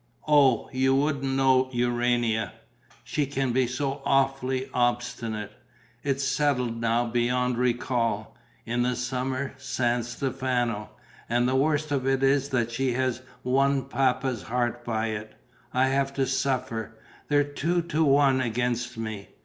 [0.27, 2.53] Oh, you wouldn't know Urania!
[3.03, 5.51] She can be so awfully obstinate.
[6.03, 8.35] It's settled now, beyond recall:
[8.65, 10.89] in the summer, San Stefano.
[11.29, 15.35] And the worst of it is that she has won Papa's heart by it.
[15.71, 16.97] I have to suffer.
[17.27, 19.29] They're two to one against me.